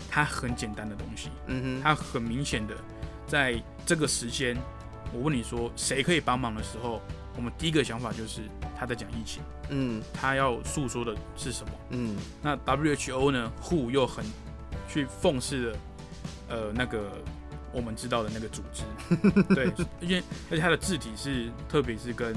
[0.08, 2.74] 它很简单的东西，嗯哼，它很明显的，
[3.26, 4.56] 在这个时间，
[5.12, 7.00] 我问你说谁可以帮忙的时候，
[7.36, 8.42] 我们第一个想法就是
[8.78, 11.72] 他在讲疫情，嗯，他要诉说的是什么？
[11.90, 14.24] 嗯，那 WHO 呢？Who 又很
[14.88, 15.78] 去讽刺的，
[16.48, 17.10] 呃，那个。
[17.72, 18.82] 我们知道的那个组织，
[19.54, 22.34] 对，因为而且它的字体是，特别是跟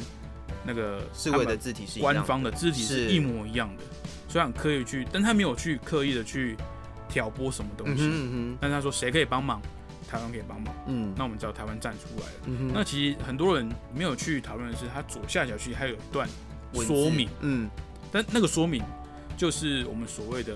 [0.66, 3.84] 那个世卫的字体是官方的字体是一模一样的，
[4.28, 6.56] 所以很刻意去，但他没有去刻意的去
[7.08, 9.62] 挑拨什么东西，嗯哼，但是他说谁可以帮忙，
[10.08, 16.28] 台湾可以帮忙，嗯，那我们知道台湾站出来了，嗯哼，那其实很多人没有去讨论的是，它左下角其实还有一段
[16.74, 17.70] 说明，嗯，
[18.12, 18.82] 但那个说明
[19.36, 20.56] 就是我们所谓的。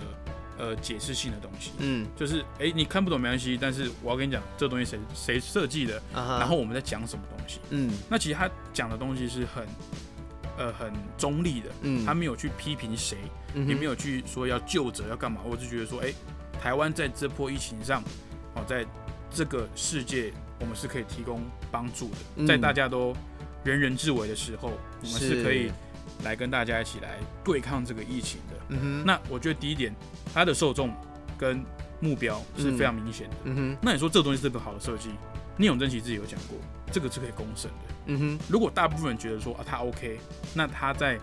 [0.57, 6.39] 呃，解释性的东西，嗯，就是哎、欸，你看不懂没关系，但是我要跟你讲，这东西谁谁设计的，uh.
[6.39, 9.67] 然后我们在讲什么东西，嗯，那其实他讲的东西是很，
[10.57, 13.17] 呃，很中立的，嗯，他没有去批评谁，
[13.53, 16.15] 嗯、也没有去说要救责要干嘛，我就觉得说，哎、欸，
[16.59, 18.01] 台湾在这波疫情上，
[18.55, 18.83] 哦，在
[19.29, 23.15] 这个世界，我们是可以提供帮助的，嗯、在大家都
[23.63, 24.71] 人人自危的时候，
[25.03, 25.43] 我们是。
[25.43, 25.71] 可以
[26.23, 29.93] 来跟大家一起来对抗这个疫情的，嗯哼，那我觉得第一点。
[30.33, 30.93] 它的受众
[31.35, 31.63] 跟
[31.99, 33.35] 目标是非常明显的。
[33.45, 35.09] 嗯哼，那你说这东西是个好的设计？
[35.55, 36.59] 聂永真其实自己有讲过，
[36.91, 37.95] 这个是可以公审的。
[38.07, 40.19] 嗯哼，如果大部分人觉得说啊他 OK，
[40.53, 41.17] 那他在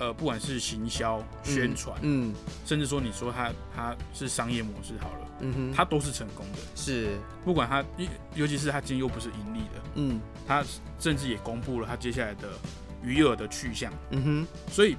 [0.00, 6.58] 呃不管是行销、宣传，嗯，甚至说你说他他是商业模式好了，嗯哼，他都是成功的。
[6.74, 7.84] 是，不管他，
[8.34, 10.64] 尤其是他今天又不是盈利的，嗯，他
[10.98, 12.48] 甚至也公布了他接下来的
[13.04, 13.92] 余额的去向。
[14.10, 14.96] 嗯哼，所以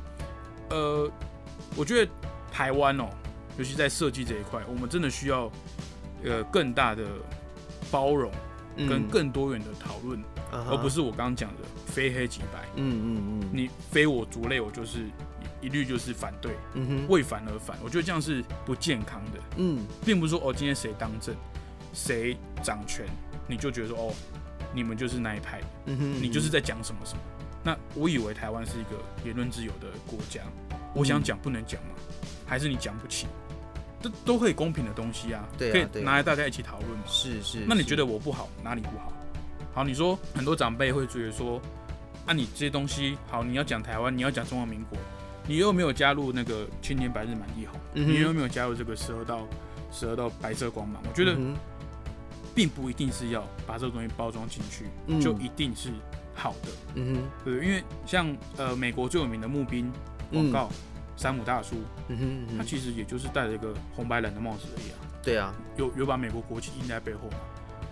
[0.70, 1.12] 呃，
[1.76, 2.12] 我觉得
[2.52, 3.10] 台湾哦。
[3.58, 5.50] 尤其在设计这一块，我们真的需要
[6.26, 7.06] 呃更大的
[7.90, 8.30] 包容
[8.76, 10.20] 跟更多元的讨论，
[10.52, 12.68] 嗯、而不是我刚刚讲的非黑即白。
[12.76, 15.06] 嗯嗯嗯，你非我族类，我就是
[15.62, 16.52] 一律就是反对。
[16.74, 19.40] 嗯哼，为反而反，我觉得这样是不健康的。
[19.56, 21.34] 嗯，并不是说哦，今天谁当政，
[21.94, 23.06] 谁掌权，
[23.48, 24.14] 你就觉得说哦，
[24.74, 25.62] 你们就是那一派。
[25.86, 27.22] 嗯哼，你就是在讲什么什么。
[27.66, 28.92] 那我以为台湾是一个
[29.26, 30.42] 言论自由的国家，
[30.94, 31.90] 我想讲不能讲吗？
[32.46, 33.26] 还是你讲不起？
[34.00, 37.04] 都都可以公平的东西啊，对啊，可以拿来大家一起讨论嘛。
[37.08, 37.66] 是是。
[37.68, 39.12] 那你觉得我不好，哪里不好？
[39.74, 41.60] 好，你说很多长辈会觉得说，
[42.28, 45.00] 啊，你这些东西好，你要讲台湾，你要讲中华民国，
[45.48, 49.48] 你又没有加入那个青年白日满地红，嗯、你又没有加入这个十二道
[49.92, 51.36] 十二道白色光芒，我觉得
[52.54, 55.90] 并不一定是要把这个东西包装进去，嗯、就一定是
[56.36, 56.70] 好的。
[56.96, 59.92] 嗯哼，对，因为像呃美国最有名的募兵
[60.32, 60.70] 广告。
[60.72, 60.76] 嗯
[61.18, 61.78] 山姆大叔，
[62.10, 65.00] 嗯哼，嗯哼，他其实也就是戴了一个红白蓝的帽子而已啊。
[65.24, 67.38] 对啊，有有把美国国旗印在背后嘛，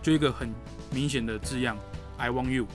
[0.01, 0.53] 就一个很
[0.91, 1.77] 明显的字样
[2.17, 2.67] ，I want you，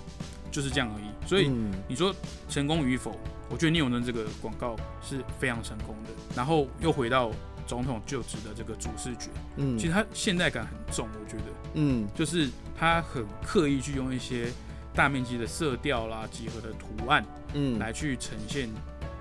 [0.51, 1.29] 就是这样而已。
[1.29, 1.53] 所以
[1.87, 2.15] 你说
[2.49, 3.15] 成功与否，
[3.51, 6.11] 我觉得聂永真这个广告是非常成功的。
[6.35, 7.31] 然后又回到
[7.67, 14.51] 总统就职的这个主视觉，嗯，其实他现代感很重，我觉得，嗯，就是他很刻意去用一些
[14.99, 18.69] 大面积的色调啦、几何的图案，嗯，来去呈现。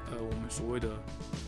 [0.10, 0.88] 呃，我们所谓的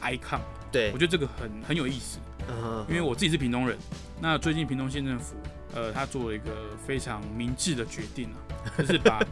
[0.01, 0.39] icon，
[0.71, 2.89] 对，我觉得这个很很有意思，uh huh.
[2.89, 3.75] 因为我自己是屏东人，
[4.21, 5.35] 那最近屏东县政府
[5.73, 6.51] 呃，他做了一个
[6.85, 8.37] 非常明智的决定啊，
[8.77, 9.25] 就是把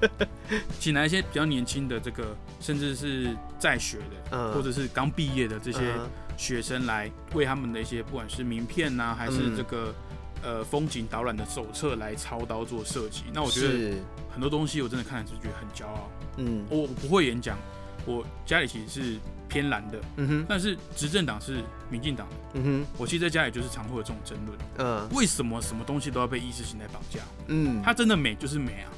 [0.79, 5.93] 请来一些比较年轻的这个，甚至是在学的，呃、或者是刚毕业的这些
[6.37, 13.23] 学生来为他们的一些不管是名片呐、啊，还是这个、嗯、呃风景导览的手册来操刀做设计。
[13.33, 13.95] 那我觉得
[14.29, 16.09] 很多东西我真的看了就觉得很骄傲。
[16.37, 17.57] 嗯，我我不会演讲，
[18.05, 19.19] 我家里其实是。
[19.49, 27.21] 偏蓝的，嗯哼，但是执政党是民进党的，嗯哼，我其实在家里就是常会有这种争论，嗯，为什么什么东西都要被意识形态绑架？
[27.47, 28.91] 嗯，它真的美就是美啊，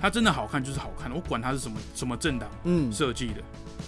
[0.00, 3.34] 它真的好看就是好看，我管它是什么什么政党，嗯，设计的，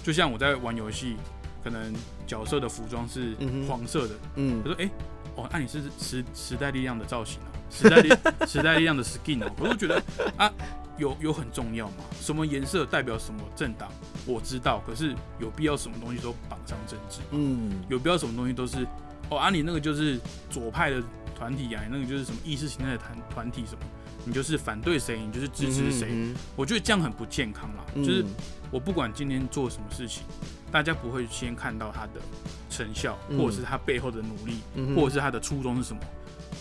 [0.05, 1.17] 就像我在玩游戏，
[1.65, 1.93] 可能
[2.29, 3.35] 角色的服装是
[3.67, 4.89] 黄色的，嗯，他说，哎，
[5.37, 8.09] 哦，那你是时时代力量的造型啊，时代力
[8.47, 10.03] 时代力量的 skin 啊， 我就觉得
[10.37, 10.51] 啊。
[10.97, 12.05] 有有很重要吗？
[12.21, 13.91] 什么颜色代表什么政党？
[14.25, 17.19] 我知道，可是有必要什么东西都绑上政治？
[17.33, 18.87] 嗯，有必要什么东西都是
[19.29, 21.03] 哦啊，你那个就是左派的
[21.35, 23.81] 团体啊，你那个就是什么意识形态的团团体什么？
[24.25, 26.11] 你就是反对谁，你就是支持谁？
[26.13, 27.85] 嗯嗯嗯，我觉得这样很不健康啦。
[27.97, 28.25] 嗯、就是
[28.71, 30.23] 我不管今天做什么事情，
[30.71, 32.21] 大家不会先看到他的
[32.77, 36.01] 成效，或者是他背后的努力，嗯、或者是他的初衷是什么？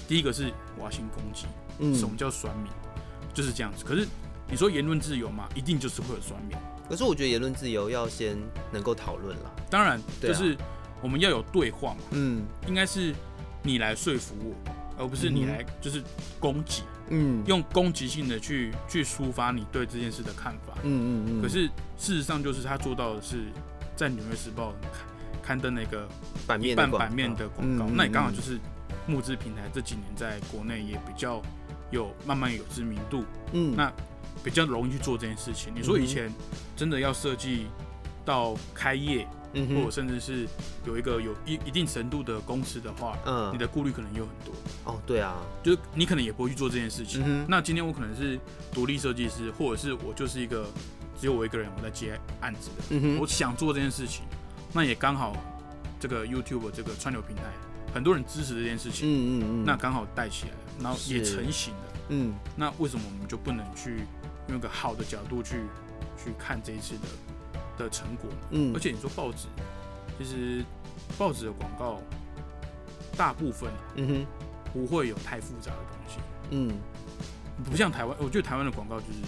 [0.07, 1.45] 第一个是挖心攻击，
[1.79, 2.71] 嗯、什么叫酸民？
[3.33, 3.83] 就是这样子。
[3.83, 4.07] 可是。
[4.45, 6.55] 你说言论自由嘛，一定就是会有酸民。
[6.87, 8.37] 可是我觉得言论自由要先
[8.71, 9.51] 能够讨论了。
[9.67, 10.55] 当然，就是
[11.01, 12.01] 我们要有对话嘛。
[12.11, 13.15] 嗯，应该是
[13.63, 16.03] 你来说服我，而不是你来就是
[16.41, 16.83] 攻击。
[17.07, 20.77] 嗯，用攻击性的去去抒发你对这件事的看法。
[20.83, 21.41] 嗯嗯嗯。
[21.41, 21.65] 可是
[21.97, 23.45] 事实上，就是他做到的是
[23.95, 24.71] 在《纽约时报》
[25.43, 26.07] 刊登那个
[26.47, 27.85] 版面半版面的广告。
[27.93, 28.57] 那你刚好就是
[29.05, 31.41] 募资平台这几年在国内也比较
[31.91, 33.25] 有慢慢有知名度。
[33.51, 33.91] 嗯，那。
[34.43, 35.71] 比较容易去做这件事情。
[35.73, 36.29] 你说以前
[36.75, 37.67] 真的要设计
[38.25, 40.45] 到开业，嗯、或者甚至是
[40.85, 44.53] 有一个有一一定程度的公司的话，嗯，你的顾虑可能有很多。
[44.83, 47.23] 哦，对啊，就是你可能也不会去做这件事情。
[47.25, 48.37] 嗯、那今天我可能是
[48.73, 50.65] 独立设计师，或者是我就是一个
[51.17, 54.25] 只有我一个人我在接案子的，我想做这件事情，
[54.73, 55.35] 那也刚好
[55.99, 57.43] 这个 YouTube 这个串流平台
[57.93, 64.01] 很多人支持这件事情，嗯嗯嗯，那刚好带起来了，然后也成型了，嗯，那为什么我们就不能去？
[64.49, 65.61] 用一个好的角度去
[66.17, 69.47] 去看这一次的的成果，嗯，而且你说报纸，
[70.17, 70.61] 其实
[71.17, 72.01] 报纸的广告
[73.15, 74.25] 大部分，嗯哼，
[74.73, 76.75] 不会有太复杂的东西，嗯，
[77.63, 79.19] 不像台湾，我觉得台湾的广告就是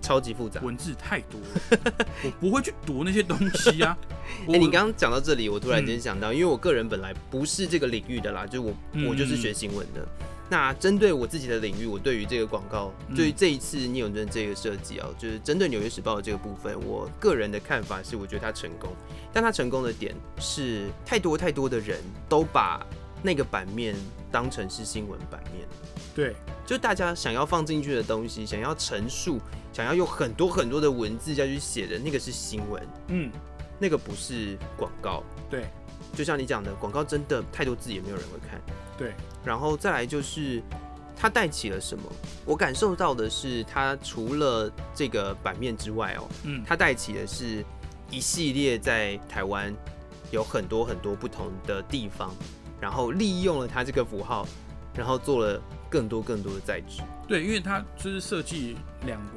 [0.00, 3.94] 超级复杂，文字太多了， 我不会去读那些东西啊。
[4.48, 8.72] 哎、欸，你刚刚讲到这里，我突然间想到，嗯、因为我个人本来不是这个领域的啦，就我
[9.08, 10.00] 我就是学新闻的。
[10.00, 18.90] 嗯那针对我自己的领域，我对于这个广告，对于这一次聂永真这个设计啊，就是针对《纽约时报》的这个部分，我个人的看法是，我觉得他成功，
[19.32, 22.86] 但他成功的点是太多太多的人都把
[23.22, 23.96] 那个版面
[24.30, 25.66] 当成是新闻版面，
[26.14, 26.34] 对，
[26.66, 29.38] 就大家想要放进去的东西，想要陈述，
[29.72, 33.30] 想要用很多很多的文字下去写的那个是新闻，嗯，
[33.82, 35.66] 那个不是广告，对。
[36.14, 38.60] 就像你讲的，广告真的太多字也没有人会看。
[38.98, 39.14] 对，
[39.44, 40.62] 然后再来就是
[41.16, 42.04] 它带起了什么？
[42.44, 47.64] 我感受到的是，它除了这个版面之外哦，嗯，它带起的是
[48.10, 49.74] 一系列在台湾
[50.30, 52.30] 有很多很多不同的地方，
[52.78, 54.46] 然后利用了它这个符号，
[54.94, 57.00] 然后做了更多更多的再制。
[57.26, 59.32] 对，因为它就是设计两个。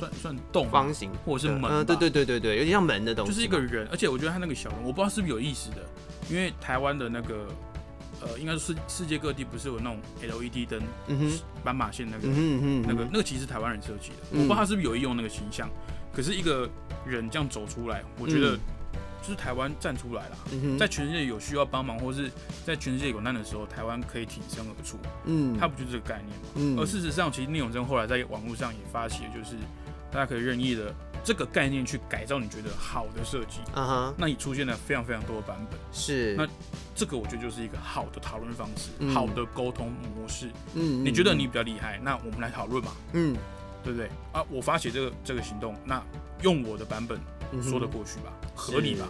[0.00, 5.76] 算算洞方形或者是门，嗯，对对对对对，有点像门的东西，就是一个人，而且我觉得他那个小人，我不知道是不是有意思的，
[6.30, 7.46] 因为台湾的那个，
[8.22, 12.28] 呃，应该是世世界各地不是有那种 LED 灯，嗯哼，斑马线那个，
[12.86, 15.68] 那个那个其实是台湾人设计的，我不知道他是不是有意用那个形象，
[16.12, 16.68] 可是一个
[17.04, 18.56] 人这样走出来，我觉得
[19.22, 20.36] 就是台湾站出来了，
[20.78, 22.30] 在全世界有需要帮忙或是
[22.64, 26.46] 在全世界有难的时候，台湾可以挺身而出，嗯，他不就是这个概念吗？
[26.54, 29.56] 嗯，而事实上，其实聂永真后来在网络上也发起的就是。
[30.10, 36.46] 大家可以任意的这个概念去改造你觉得好的设计，啊哈，那你出现了非常非常多的版本，是，那
[36.94, 43.36] 这个我觉得就是一个好的讨论方式，好的沟通模式，嗯，你觉得你比较厉害，那我们来讨论嘛，嗯，
[43.84, 44.08] 对不对？
[44.32, 46.02] 啊，我发起这个这个行动，那
[46.42, 47.20] 用我的版本
[47.62, 49.06] 说得过去吧，合理吧，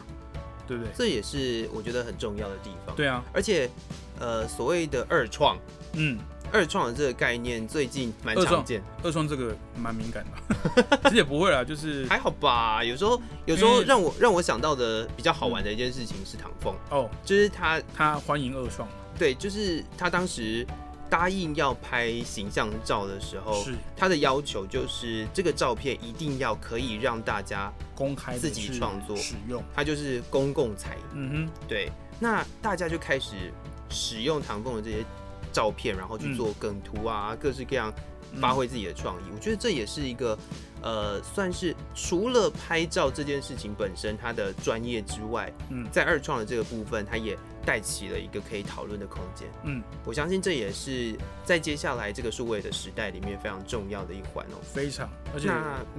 [0.67, 0.93] 对不对？
[0.95, 3.71] 这也是我觉得很重要的地方，对啊，而且，
[4.19, 5.57] 呃，所谓的二创，
[5.95, 6.19] 嗯。
[6.53, 12.83] 二创的这个概念最近蛮常见，二创这个蛮敏感的， 其实也不会啦，就是还好吧。
[12.85, 16.75] 有时候有时候让我让我想到的比较好玩的一件事情是唐凤。
[16.91, 20.67] 哦，就是他他欢迎二创，对，就是他当时
[21.09, 23.75] 答应要拍形象照的时候，是。
[23.97, 29.17] 他的要求就是这个照片一定要可以让大家公开自己创作。
[29.17, 33.53] 使用，他就是公共财，嗯哼，对，那大家就开始
[33.89, 35.05] 使用唐凤的这些。
[35.53, 37.93] 照片，然后去做梗图啊，嗯、各式各样
[38.41, 39.25] 发挥自己的创意。
[39.29, 40.39] 嗯、我觉得这也是一个。
[40.83, 47.37] 呃，算是除了拍照这件事情本身它的专业之外，嗯，在二创的这个部分，它也
[47.67, 49.47] 带起了一个可以讨论的空间。
[49.65, 54.57] 嗯，我相信这也是在接下来这个数位的时代里面非常重要的一环哦。
[54.63, 55.51] 非常，而且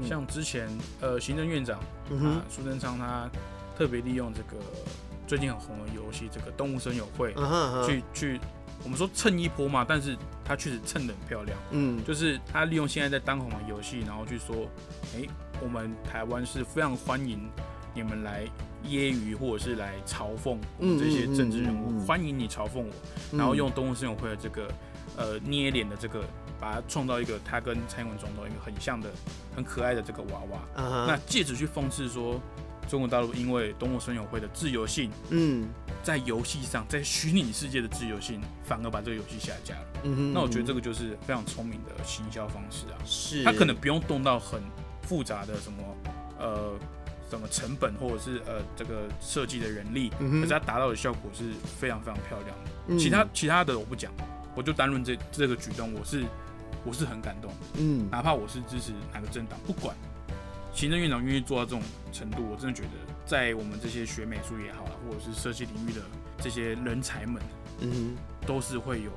[0.04, 0.68] 像之前、
[1.02, 3.30] 嗯、呃，行政院长啊苏贞昌他
[3.78, 4.58] 特别利用这个
[5.28, 7.36] 最近很红的游戏这个动物森友会，
[7.86, 8.40] 去去。
[8.84, 11.58] 我们说蹭一波嘛，但是他确实蹭得很漂亮。
[11.72, 14.68] 嗯，就是他利用现在在当红的游戏，然后去说，
[15.16, 15.30] 哎、欸，
[15.62, 17.50] 我们台湾是非常欢迎
[17.94, 18.46] 你们来
[18.84, 24.68] 揶揄或者是来嘲讽我们这些政治人物，嗯嗯嗯嗯、欢迎你嘲讽我，然后用动物森友会的这个
[25.18, 26.24] 呃捏脸的这个，
[26.60, 29.10] 把它创造一个他跟蔡英文总统一个很像的、
[29.56, 30.60] 很可爱的这个娃娃。
[30.76, 32.42] Uh huh、那借此去讽刺说。
[32.92, 35.66] 中国大陆因为东欧森友会的自由性，嗯，
[36.04, 39.86] 在游戏上，在虚拟世界的自由性，反而把这个游戏下架了。
[40.04, 43.00] 嗯哼，那我觉得这个就是非常聪明的行销方式啊。
[43.06, 44.62] 是，他可能不用动到很
[45.04, 45.82] 复杂的什么
[46.38, 46.78] 呃
[47.30, 51.46] 什么成本或者是呃这个设计的人力，嗯、可是他达到的效果是
[51.80, 52.72] 非常非常漂亮的。
[52.88, 54.12] 嗯、其他其他的我不讲，
[54.54, 56.26] 我就单论这这个举动，我是
[56.84, 57.54] 我是很感动。
[57.76, 59.96] 嗯，哪怕我是支持哪个政党，不管。
[60.74, 61.82] 行政院长愿意做到这种
[62.12, 62.90] 程度，我真的觉得，
[63.26, 66.02] 在我们这些学美术也好，或者是设计领域的
[66.40, 67.42] 这些人才们，
[67.82, 69.12] 嗯哼，都是会有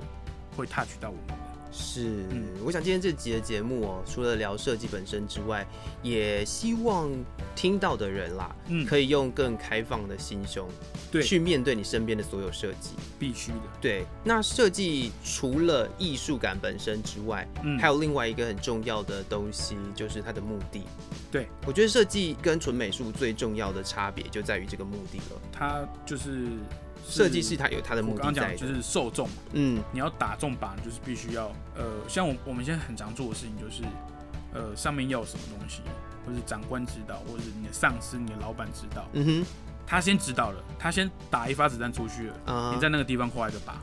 [0.57, 1.43] 会 touch 到我们的。
[1.76, 5.66] 是，嗯、我想今天这集的节目哦，除了聊设计本身之外，
[6.04, 7.10] 也希望
[7.56, 10.68] 听到的人啦，嗯，可以用更开放的心胸，
[11.10, 13.58] 对，去面对你身边的所有设计，必须的。
[13.80, 20.82] 对，那设计除了艺术感本身之外，嗯，还有另外一个很重要的东西，就是它的目的。
[21.32, 25.40] 对，我觉得设计跟纯美术最重要的差别就在于这个目的了。
[25.50, 26.46] 它就是。
[27.07, 33.83] 设计师他有他的目的我，刚刚讲就是受众，嗯，你要打中靶，就是必须要，呃，像我我们现在很常做的事情就是，
[34.53, 35.83] 呃，上面要什么东西，
[36.27, 39.47] 或是长官指导，或者是你的上司、你的老板指导，嗯哼，
[39.87, 43.75] 他先指导了，他先打一发子弹出去了，啊、你在那个地方画一个靶，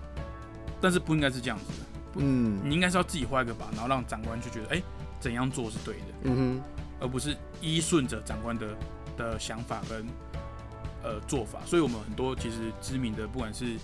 [0.81, 4.83] 但是不应该是这样子的，嗯，你应该是要自己画一个靶，然后让长官就觉得，哎、欸，
[5.19, 6.61] 怎样做是对的，嗯哼，
[7.01, 8.67] 而不是依顺着长官的
[9.15, 10.05] 的想法跟。
[11.03, 13.75] 呃，做法，所以我们很多其实知名的，不管是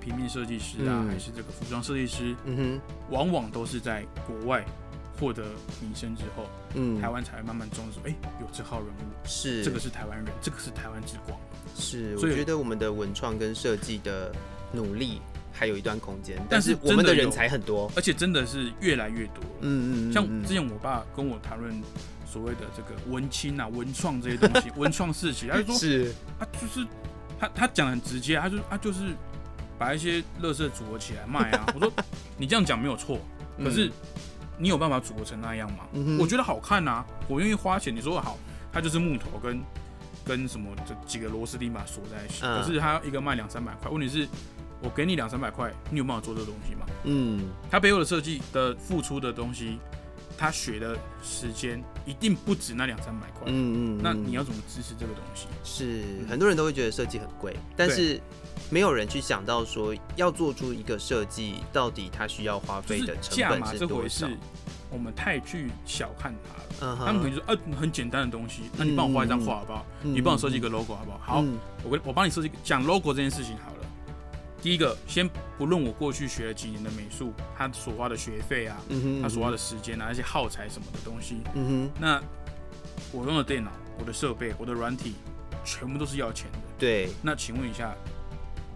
[0.00, 2.80] 平面设计师啊，嗯、还是这个服装设计师，嗯哼，
[3.10, 4.64] 往往都是在国外
[5.18, 5.42] 获得
[5.80, 11.38] 名声之后，嗯，台湾才会慢慢重视说，哎、欸，有这号人物，是这个是台湾人，这个是台湾之光，
[11.76, 12.16] 是。
[12.18, 14.32] 我觉得我们的文创跟设计的
[14.72, 15.20] 努力
[15.52, 21.82] 还有一段空间，但是我们的人才很多，而且真的是越来越多，嗯，嗯嗯，像之前我爸跟我谈论。
[22.30, 26.86] 所谓的这个文青啊、文创这些东西， 文创事情，他就说是，他就是
[27.40, 29.14] 他他讲的很直接，他就他就是
[29.76, 31.66] 把一些垃圾组合起来卖啊。
[31.74, 31.92] 我说
[32.36, 33.18] 你这样讲没有错，
[33.58, 33.90] 可是
[34.56, 35.86] 你有办法组合成那样吗？
[35.92, 37.94] 嗯、我觉得好看啊，我愿意花钱。
[37.94, 38.38] 你说好，
[38.72, 39.60] 它就是木头跟
[40.24, 43.90] 跟什么这几个螺丝钉把它锁在一起，嗯、可是它一个卖两三百块。
[43.90, 44.28] 问题是，
[44.82, 46.86] 我给你两三百块，你有办法做这个东西吗？
[47.04, 49.80] 嗯，他背后的设计的付出的东西。
[50.40, 55.46] 他学的时间一定不止那两三百块，嗯嗯，那你要怎么支持这个东西？
[55.62, 58.18] 是很多人都会觉得设计很贵，但是
[58.70, 64.26] 没有人去想到说要做出一个设计，到底它需要花费的成本是多少？
[64.90, 66.96] 我们太去小看它了。
[67.04, 69.84] 他们可能说，呃，很简单的东西，那你帮我画一张画好不好？
[70.02, 71.18] 你帮我设计一个 logo 好不好？
[71.34, 71.44] 好，
[71.84, 73.79] 我我帮你设计讲 logo 这件事情好了。
[74.62, 82.22] 第一个，先不论我过去学了几年的美术，他所花的学费啊，嗯哼嗯哼他所花的时间啊，那些耗材什么的东西，嗯哼，那
[83.10, 85.14] 我用的电脑、我的设备、我的软体，
[85.64, 86.58] 全部都是要钱的。
[86.78, 87.94] 对，那请问一下，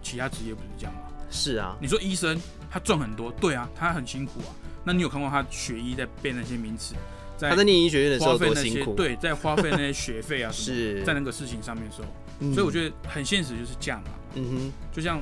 [0.01, 1.01] 其他职业不是这样吗？
[1.29, 4.49] 是啊，你说医生他赚很多，对啊，他很辛苦啊。
[4.83, 6.95] 那你有看过他学医在背那些名词，
[7.37, 8.95] 在他在念医学院的时候多辛苦？
[8.95, 12.07] 对，在花费那些学费啊 是在那个事情上面的时候，
[12.39, 14.09] 嗯、所以我觉得很现实，就是这样嘛。
[14.33, 15.21] 嗯哼，就像。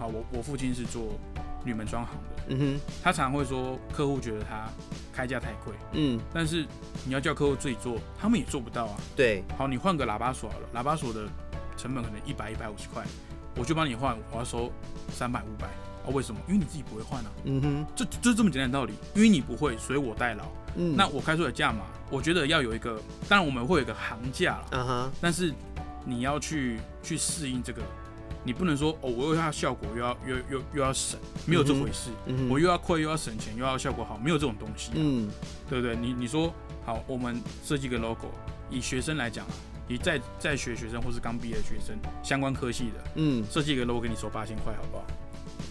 [0.00, 1.12] 啊，我我父亲是做
[1.64, 4.66] 铝门装行的，嗯哼，他常常会说客户觉得他
[5.12, 6.66] 开价太贵，嗯，但是
[7.04, 8.96] 你要叫客户自己做，他们也做不到啊。
[9.14, 11.28] 对，好，你换个喇叭锁好了，喇叭锁的
[11.76, 13.04] 成本可能一百一百五十块，
[13.56, 14.72] 我就帮你换，我要收
[15.10, 16.40] 三百五百，啊，为什么？
[16.48, 20.44] 因为你自己不会换啊，嗯哼，就就这么简单的道理，因为你不会，所以我代劳，
[20.76, 21.80] 嗯，那我开出的价码，
[22.10, 22.98] 我觉得要有一个，
[23.28, 25.52] 当然我们会有一个行价了，嗯哼，但是
[26.06, 27.82] 你要去去适应这个。
[28.42, 32.10] 你不能说哦，我又要效果，又要又又又要省，没有这回事。
[32.48, 34.94] 我又要快，又要省钱，又要效果好，没有这种东西、啊。
[34.96, 35.30] 嗯，
[35.68, 35.94] 对不对？
[35.94, 36.52] 你你说
[36.84, 38.28] 好，我们设计个 logo，
[38.70, 39.52] 以学生来讲啊，
[39.88, 45.04] 以在在学学生或是刚毕业的学生，相关科系的，嗯，设计一个 logo 给你收八千块，好不好？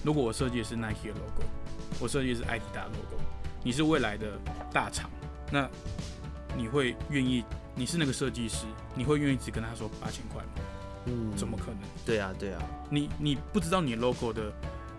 [0.04, 1.44] 如果我设计的是 Nike 的 logo，
[2.00, 3.22] 我设计的是爱迪达 logo，
[3.64, 4.40] 你是未来的
[4.72, 5.10] 大厂，
[5.52, 5.68] 那
[6.56, 7.44] 你会愿意？
[7.76, 10.50] 你是那个设计师，你会愿意只跟他说八千块吗？
[11.06, 11.80] 嗯，怎么可能？
[12.06, 14.52] 对啊，对啊，你你不知道你 logo 的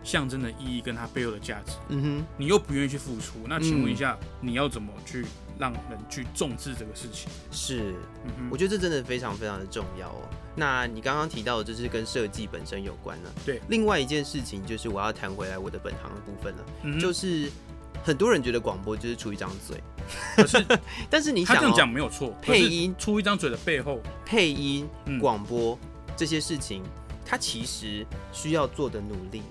[0.03, 5.27] 象征的意义跟它背后的价值，嗯哼，你又不愿意去付出，那请问一下，嗯、你要怎么去
[5.59, 7.31] 让人去重视这个事情？
[7.51, 7.93] 是，
[8.25, 10.29] 嗯哼，我觉得这真的非常非常的重要哦。
[10.57, 13.61] 那你刚刚提到的就是跟设计本身有关了，对。
[13.69, 17.51] 另外一件事情就是我要谈回来我的本行的部分了，嗯、就是
[18.03, 19.83] 很多人觉得广播就是出一张嘴，
[20.35, 20.65] 可是
[21.11, 24.89] 但是你想、哦、他这样讲没有错，配音出一张嘴的背后，配音
[25.21, 25.79] 广播。
[26.11, 26.83] 嗯这些事情，
[27.25, 29.43] 他其实需要做的努力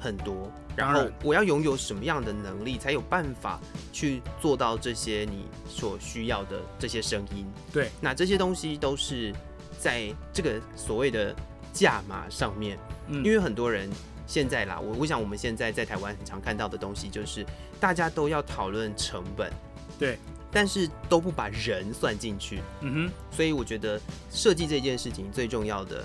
[0.00, 0.50] 很多。
[0.76, 3.60] 然后我要拥有什么样的能力，才有办法
[3.92, 7.46] 去做到这些你所需要的这些声音？
[7.72, 9.32] 对，那这些东西都是
[9.78, 11.32] 在这个所谓的
[11.72, 12.76] 价码上面。
[13.06, 13.88] 嗯，因为很多人
[14.26, 17.46] 现在啦，我我想我们现在在台湾很常看到的东西，就是
[17.78, 19.52] 大家都要讨论成本，
[19.96, 20.18] 对，
[20.54, 22.60] 但是都不把人算进去。
[22.80, 24.00] 嗯哼，所以我觉得
[24.30, 26.02] 设计这件事情最重要的。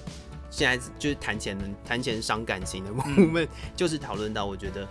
[0.51, 2.91] 现在就是谈钱，谈钱伤感情的。
[2.91, 4.87] 我们就是讨论到，我觉得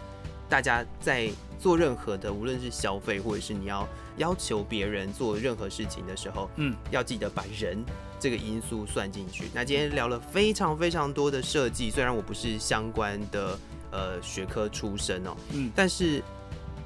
[0.49, 1.29] 大家在
[1.59, 3.87] 做任何的，无论是消费，或者是你要
[4.19, 7.85] 要求别人做任何事情的时候，嗯，要记得把人
[8.21, 9.47] 这个因素算进去。
[9.53, 13.59] 那今天聊了非常非常多的设计，虽然我不是相关的
[13.91, 16.23] 呃学科出身哦，嗯，但是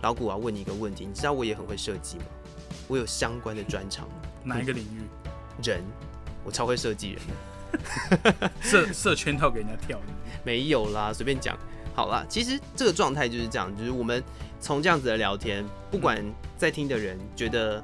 [0.00, 2.24] 老古，我要问你一个问题，你知道我也很会设计吗？
[2.88, 4.08] 我有相关的专长。
[4.44, 5.02] 哪一个领域？
[5.62, 5.82] 人，
[6.44, 8.50] 我超会设计人。
[8.60, 9.98] 设设圈套给人家跳？
[10.44, 11.56] 没有啦，随便讲。
[11.94, 14.22] 好啦，其实这个状态就是这样，就是我们
[14.60, 16.22] 从这样子的聊天，不管
[16.56, 17.82] 在听的人觉得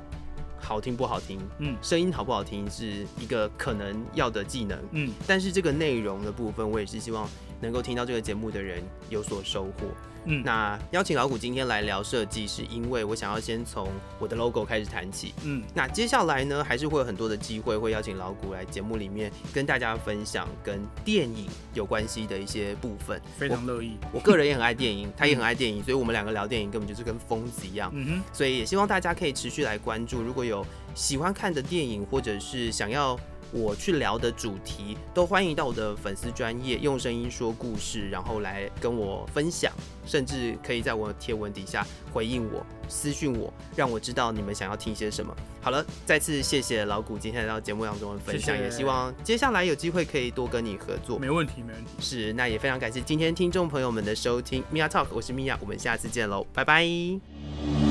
[0.61, 7.29] 好听不好听，嗯，声音好不好听是一个可能要的技能，嗯，但是这个内容的部分，我也是希望
[7.61, 9.87] 能够听到这个节目的人有所收获。
[10.31, 13.89] 嗯，那邀请老古今天来聊设计，是因为我想要先从
[14.19, 15.33] 我的 logo 开始谈起。
[15.45, 23.19] 嗯，那接下来呢，还是会有很多的机会，会邀请老古来节目里面跟大家分享跟电影有关系的一些部分。
[23.39, 27.91] 非常乐意我，我个人也很爱电影，他也很爱电影，所以我们两个聊电影根本就是跟疯子一样。
[27.95, 30.48] 嗯哼，所以也希望大家可以持续来关注，如果有
[30.95, 33.19] 喜欢看的电影，或者是想要。
[33.51, 39.73] 我去聊的主题都欢迎到我的粉丝专业用声音说故事，然后来跟我分享，
[40.05, 41.83] 甚至可以在我的贴文底下
[42.13, 45.35] 回应我、私讯我，让我知道你们想要听些什么。
[45.63, 51.19] 好了，再次谢谢老古今天来到节目当中的分享，谢谢，也希望接下来有机会可以多跟你合作。
[51.19, 51.91] 没问题，没问题。
[52.01, 57.88] 是，那也非常感谢今天听众朋友们的收听，Mia Talk，我是米娅我们下次见喽，拜拜。